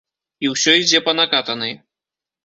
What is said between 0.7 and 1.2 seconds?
ідзе па